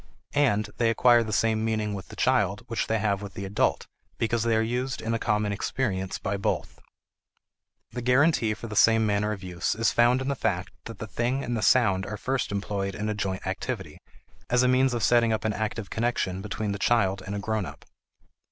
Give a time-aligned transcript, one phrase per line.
[0.33, 3.85] And they acquire the same meaning with the child which they have with the adult
[4.17, 6.79] because they are used in a common experience by both.
[7.91, 11.05] The guarantee for the same manner of use is found in the fact that the
[11.05, 13.99] thing and the sound are first employed in a joint activity,
[14.49, 17.85] as a means of setting up an active connection between the child and a grownup.